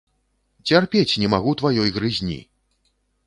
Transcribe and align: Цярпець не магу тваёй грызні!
Цярпець 0.69 1.17
не 1.25 1.29
магу 1.35 1.51
тваёй 1.61 1.93
грызні! 1.97 2.39